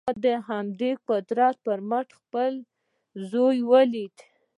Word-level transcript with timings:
ما 0.07 0.13
د 0.25 0.27
همدې 0.49 0.91
قدرت 1.09 1.55
پر 1.65 1.79
مټ 1.89 2.07
خپل 2.19 2.51
زوی 3.29 3.57
وليد. 3.71 4.15